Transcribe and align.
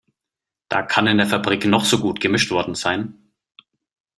Da 0.67 0.81
kann 0.81 1.05
in 1.05 1.17
der 1.19 1.27
Fabrik 1.27 1.63
noch 1.67 1.85
so 1.85 1.99
gut 1.99 2.21
gemischt 2.21 2.49
worden 2.49 2.73
sein. 2.73 3.19